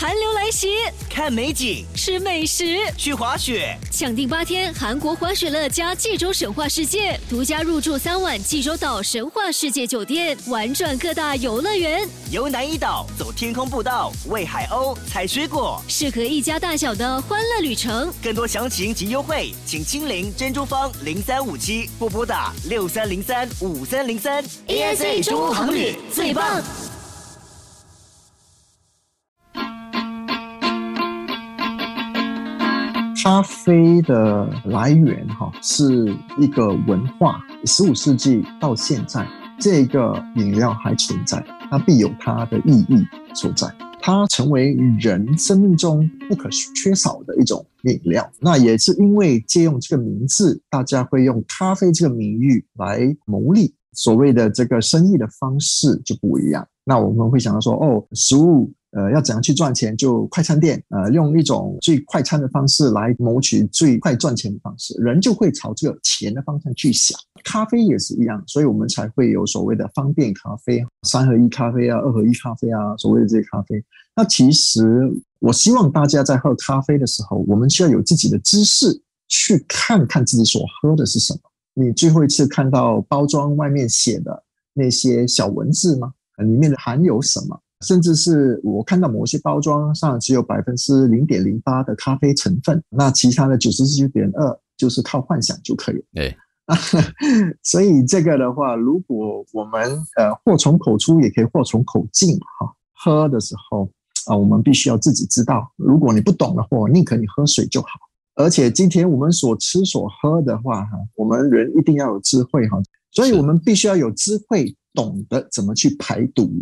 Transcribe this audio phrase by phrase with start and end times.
[0.00, 0.78] 寒流来袭，
[1.10, 18.10] 看美景，吃美食，去滑雪，抢定八天韩国滑雪乐加济州神话世界，独家入住三晚济州岛神话世界酒店，玩转各大游乐园，游南怡岛，走天空步道，喂海鸥，采水果，适合一家大小的欢乐旅程。
[18.22, 24.42] 更多详情及优惠，请亲临珍珠方零三五七或拨打六三零三五三零三。
[24.66, 26.62] ASA 中欧航旅最棒。
[33.22, 36.06] 咖啡的来源哈是
[36.38, 43.68] 一个文化，十五世纪到现在，这个饮料还存在，它必有它的意义所在，
[44.00, 48.26] 它成为人生命中不可缺少的一种饮料。
[48.40, 56.66] 那也是因为借用这个名字，大家会用咖啡这个名誉来牟利，所谓的这个生意的方式就不一样。
[56.84, 58.72] 那我们会想到说，哦，食物。
[58.92, 59.96] 呃，要怎样去赚钱？
[59.96, 67.18] 就快餐店，呃，用一种最快餐的方式来谋取最快赚钱的方式，人就会朝这个钱的方向去想。
[67.44, 73.82] 咖啡也是一样，所以我们才会有所谓的方便咖啡、三合一咖啡啊、二合一咖啡啊，所谓的这些咖啡。
[74.16, 81.40] 那其实，我希望大家在喝咖啡的时候，我们需要有自己的知识，去看看自己所喝的是什么。
[81.74, 84.42] 你最后一次看到包装外面写的
[84.74, 86.12] 那些小文字吗？
[86.38, 87.58] 里面的含有什么？
[87.86, 96.04] 甚至是我看到某些包装上只有百分之零点零八的咖啡成分，那其他的九十九点二就是靠幻想就可以。
[96.12, 96.36] 对，
[97.62, 99.82] 所以这个的话，如果我们
[100.16, 102.74] 呃祸从口出，也可以祸从口进哈。
[102.92, 103.90] 喝的时候
[104.26, 105.72] 啊，我们必须要自己知道。
[105.76, 107.88] 如果你不懂的话，宁可你喝水就好。
[108.34, 112.78] 而且今天我们所吃所喝的话哈，我们人一定要有智慧哈，
[113.10, 116.52] 所以我们必须要有智慧，懂得怎么去排毒。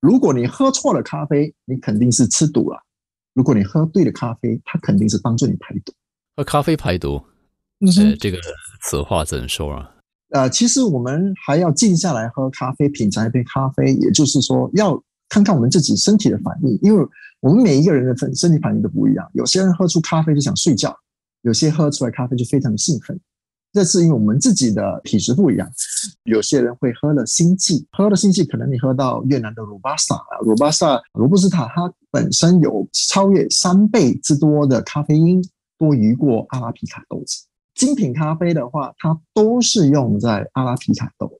[0.00, 2.76] 如果你喝错了咖啡，你肯定是吃毒了；
[3.34, 5.92] 如果你喝对了咖啡，它肯定是帮助你排毒。
[6.36, 7.22] 喝咖啡排毒，
[7.80, 8.38] 呃，这个
[8.82, 9.94] 此话怎说啊？
[10.30, 17.06] 呃，其实我们还要静下来喝咖啡，品尝一杯咖啡，也就是说，要看看我们自己身体的反应，因为
[17.40, 19.30] 我们每一个人的身身体反应都不一样。
[19.34, 20.96] 有些人喝出咖啡就想睡觉，
[21.42, 23.20] 有些喝出来咖啡就非常的兴奋。
[23.72, 25.70] 这是因为我们自己的体质不一样，
[26.24, 35.40] 有些人会喝了心悸，喝了心悸，可能你喝到越南的鲁巴萨啊，鲁巴萨罗布斯塔，它本身有超越三倍之多的咖啡因，
[35.78, 37.44] 多于过阿拉比卡豆子。
[37.76, 41.30] 精品咖啡的话，它都是用在阿拉比卡豆，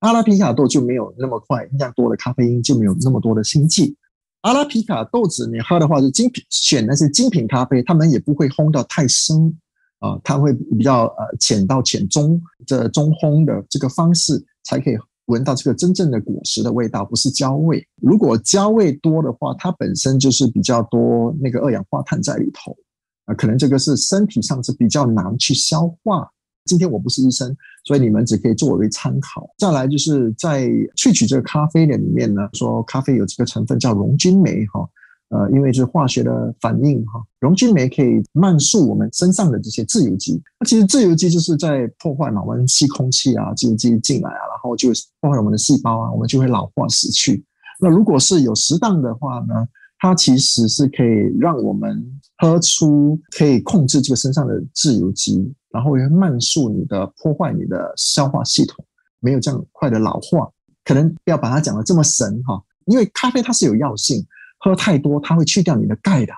[0.00, 3.96] 阿拉比卡豆就没有那么快那样多的咖啡因，就没有那么多的心悸。
[4.40, 9.56] 阿拉比卡豆子你喝的话就精品，选的是精品咖啡，他们也不会烘到太深。
[9.98, 14.96] 啊，它会比较呃浅到浅中这中烘的这个方式，才可以
[15.26, 17.84] 闻到这个真正的果实的味道，不是焦味。
[18.02, 22.76] 如果焦味多的话，它本身就是比较多那个二氧化碳在里头，
[23.24, 26.30] 啊，可能这个是身体上是比较难去消化。
[26.66, 29.48] 今天我不是医生，所以你们只可以作为参考。
[29.56, 34.80] 再来就是在萃取这个咖啡的里面呢，说咖啡有这个成分叫溶菌酶哈。
[35.28, 40.40] 呃，因为是化学的反应哈，溶菌酶可以慢速我们身上的这些自由基。
[40.60, 47.44] 那其实自由基就是在破坏嘛，我们吸空气啊，自由基进来啊，然后就破坏我们的细胞啊，我们就会老化死去。
[47.80, 49.66] 那如果是有适当的话呢，
[49.98, 52.00] 它其实是可以让我们
[52.38, 58.84] 喝出，可以控制这个身上的自由基，然后也慢速你的破坏你的消化系统，
[59.18, 60.48] 没有这样快的老化。
[60.84, 64.24] 可能不要把它讲的这么神哈，因为咖啡它是有药性。
[64.66, 66.32] 喝太多，它会去掉你的钙的。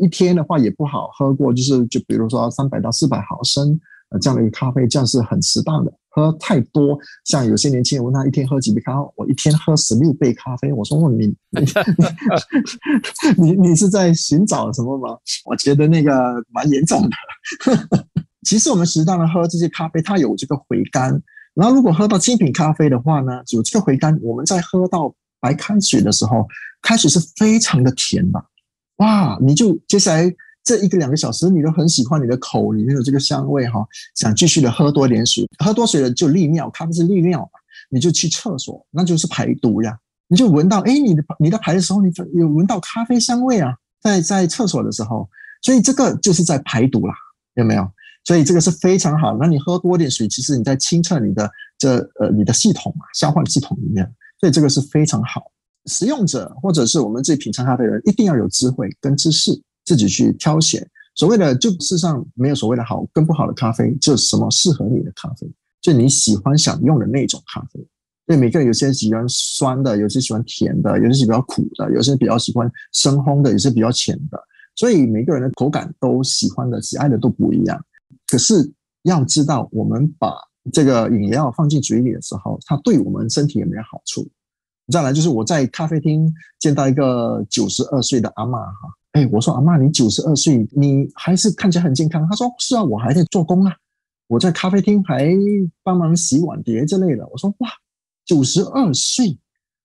[0.00, 3.78] 一天的话也不好喝过，就是就比如说三百到四百毫升
[4.08, 5.92] 呃这样的一个咖啡，这样是很适当的。
[6.08, 10.72] 喝太多，像有些年轻人问他一天喝几杯咖啡，我一天喝十六杯咖啡。
[10.72, 11.36] 我说问你，
[13.36, 15.18] 你你是在寻找什么吗？
[15.44, 17.10] 我觉得那个蛮严重的。
[18.44, 21.22] 其实我们适当的喝这些咖啡，它有这个回甘。
[21.52, 26.48] 然后如果喝到精品咖啡的话呢，有这个回甘，我们在喝到白开水的时候。
[26.84, 28.44] 开始是非常的甜的，
[28.98, 29.38] 哇！
[29.40, 30.32] 你就接下来
[30.62, 37.58] 这一个两个小时，你都很喜欢你的口里面的这个香味哈，想继续的喝多点水，喝多水了就利尿，咖啡是利尿嘛，
[37.88, 39.98] 你就去厕所，那就是排毒呀。
[40.28, 45.28] 你就闻到，哎，你的你的排的时候，你有闻到咖啡香味啊，在在厕所的时候，
[45.62, 47.14] 所以这个就是在排毒啦，
[47.54, 47.90] 有没有？
[48.24, 49.36] 所以这个是非常好。
[49.38, 54.04] 那你喝多点水，其实你在清澈你的这呃你的系统嘛，消化系统里面，
[54.40, 55.50] 所以这个是非常好。
[55.86, 59.52] 使用者或者是我们自己品尝咖啡的人，一定要有智慧跟知识，
[59.84, 60.86] 自己去挑选。
[61.14, 65.46] 所谓的就事实上没有所谓的好跟不好的咖啡，就什么适合你的咖啡，
[65.80, 67.86] 就你喜欢享用的那种咖啡。
[68.26, 74.42] 对，每个人有些喜欢酸的，有些喜欢甜的，有些是比较苦的，有些比较喜欢深烘的，有些比较浅的。
[74.74, 77.78] 所以每个人的口感都喜欢的、喜爱的都不一样。
[78.26, 78.72] 可是
[79.02, 80.32] 要知道，我们把
[80.72, 84.26] 这个饮料放进嘴里的时候，它对我们身体有没有好处？
[84.92, 92.26] 再来就是我在咖啡厅见到一个九十二岁的阿妈哈，哎，我说阿妈，你九十二岁，你还是看起来很健康。
[92.28, 93.74] 她说是啊，我还在做工啊，
[94.26, 95.30] 我在咖啡厅还
[95.82, 97.26] 帮忙洗碗碟之类的。
[97.28, 97.68] 我说哇，
[98.26, 99.38] 九十二岁，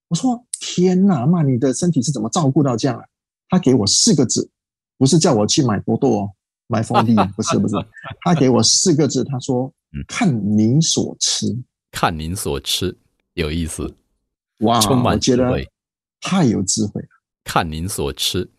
[0.09, 3.05] 我说天哪，阿妈，你的身体是怎么照顾到这样啊？
[3.47, 4.49] 他给我四个字，
[4.97, 6.29] 不是叫我去买多多哦，
[6.67, 7.75] 买蜂蜜， 不是不是，
[8.21, 9.71] 他给我四个字，他说
[10.07, 11.47] 看您所吃，
[11.89, 12.97] 看您所吃，
[13.35, 13.95] 有意思。
[14.59, 15.69] 哇，充满智慧，
[16.21, 17.07] 太有智慧了。
[17.43, 18.49] 看您所吃，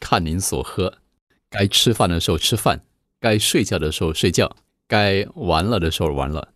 [0.00, 0.98] 看您所喝，
[1.50, 2.80] 该吃饭的时候吃饭，
[3.20, 4.56] 该睡觉的时候睡觉，
[4.86, 6.48] 该玩了的时候玩了，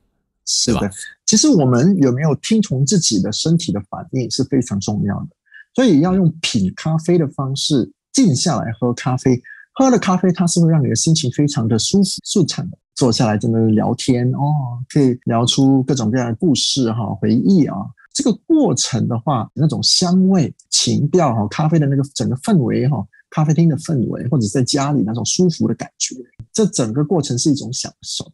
[0.46, 0.80] 是吧。
[1.24, 5.28] 其实我们有没有听从自己的身体的反应是非常重要的，
[5.74, 9.42] 所以要用品咖啡的方式静下来喝咖啡。
[9.78, 12.78] 喝了咖啡，它是会让你的心情非常的舒服、舒畅的。
[12.94, 17.76] 坐下来真的聊天哦，可以聊出各种各样的故事哈、回忆啊。
[18.16, 26.16] 这个过程的话，那种香味、情调哈，咖啡的那个整个氛围哈，咖啡厅的氛围，或者在家里那种舒服的感觉，
[26.50, 28.24] 这整个过程是一种享受。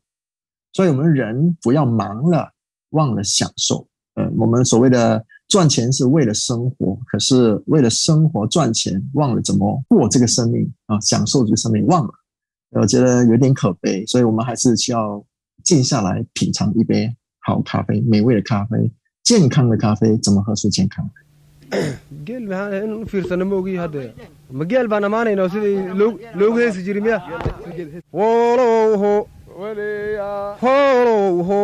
[0.73, 2.49] 所以，我们人不要忙了，
[2.91, 3.85] 忘了享受。
[4.15, 12.11] 呃，我们所谓的赚钱是为了生活，可是为了生活赚钱，忘了怎么过这个生命啊，享受这个生命，忘了。
[12.71, 15.21] 我觉得有点可悲，所以我们还是需要
[15.65, 18.93] 静下来品尝一杯好咖啡，美味的咖啡。
[19.24, 21.10] 健康的咖啡怎么喝是健康
[22.28, 24.04] geel maxaan in u fiirsano maogii hadda
[24.58, 27.18] ma geel baan ammaanayno sidii loo loogu heesi jiri miya
[28.20, 29.14] wolowho
[30.64, 31.62] holowho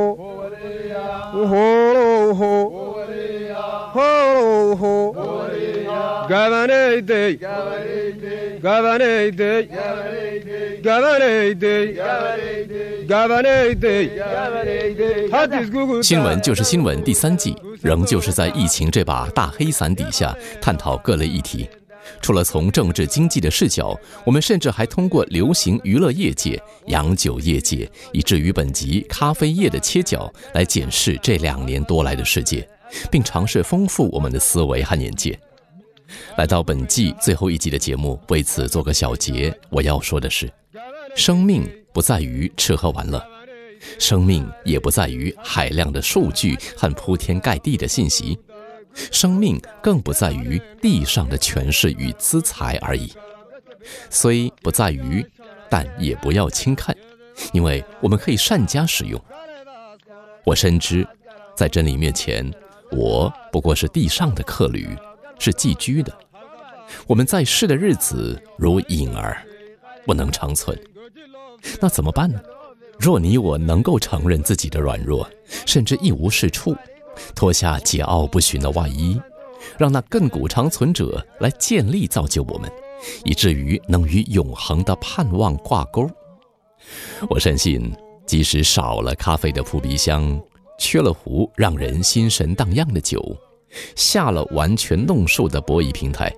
[1.54, 2.51] holowho
[16.02, 21.69] 新闻就是新闻第三季，仍旧是在疫情这把大黑伞底下探讨各类议题。
[22.20, 32.67] 除了从政治经济的视角，我们甚至还通过流行娱乐业界、洋酒业界，以至于本集咖啡业的切角，来检视这两年多来的世界，
[33.11, 35.38] 并尝试丰富我们的思维和眼界。
[36.37, 39.56] 来到本季最后一集的节目，为此做个小结。
[39.69, 40.50] 我要说的是，
[41.14, 43.23] 生命不在于吃喝玩乐，
[43.99, 48.38] 生命也不在于海量的数据和铺天盖地的信息。
[49.12, 53.12] 生命更不在于地上的权势与资财而已，
[54.11, 55.25] 虽不在于，
[55.69, 56.96] 但也不要轻看，
[57.52, 59.23] 因为我们可以善加使用。
[60.44, 61.06] 我深知，
[61.55, 62.50] 在真理面前，
[62.90, 64.96] 我不过是地上的客旅，
[65.38, 66.12] 是寄居的。
[67.06, 69.44] 我们在世的日子如影儿，
[70.06, 70.79] 不能长存。
[71.81, 72.40] 那怎么办呢？
[72.99, 75.29] 若你我能够承认自己的软弱，
[75.67, 76.75] 甚至一无是处。
[77.35, 79.20] 脱下桀骜不驯的外衣，
[79.76, 82.70] 让那亘古长存者来建立造就我们，
[83.25, 86.08] 以至于能与永恒的盼望挂钩。
[87.29, 87.93] 我深信，
[88.25, 90.40] 即使少了咖啡的扑鼻香，
[90.78, 93.36] 缺了壶让人心神荡漾的酒，
[93.94, 96.32] 下了完全弄瘦的博弈平台，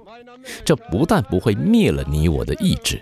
[0.64, 3.00] 这不但不会灭了你我的意志，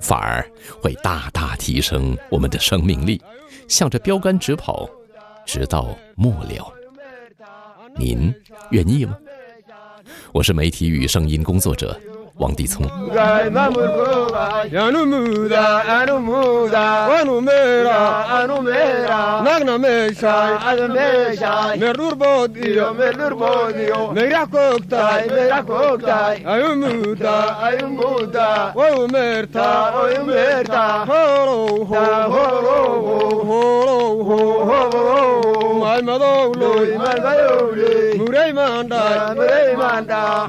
[0.00, 0.44] 反而
[0.82, 3.22] 会大大提升我们的生命力，
[3.68, 4.88] 向着标杆直跑，
[5.46, 6.72] 直到末了。
[7.96, 8.34] 您
[8.70, 9.16] 愿意吗？
[10.32, 11.98] 我是媒体与声音工作者
[12.37, 12.85] 王地聪。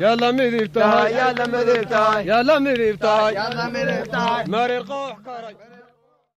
[0.02, 5.56] يلا مديفتاي يلا مديفتاي يلا مديفتاي يلا مديفتاي ماري القوح كاري